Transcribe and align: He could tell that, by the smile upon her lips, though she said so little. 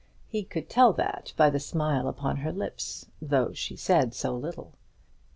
He 0.29 0.41
could 0.43 0.67
tell 0.67 0.93
that, 0.93 1.31
by 1.37 1.51
the 1.51 1.59
smile 1.59 2.07
upon 2.07 2.37
her 2.37 2.51
lips, 2.51 3.05
though 3.21 3.53
she 3.53 3.75
said 3.75 4.15
so 4.15 4.35
little. 4.35 4.73